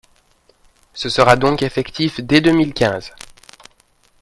Ce 0.95 1.09
sera 1.09 1.35
donc 1.35 1.61
effectif 1.61 2.21
dès 2.21 2.41
deux 2.41 2.53
mille 2.53 2.73
quinze. 2.73 3.13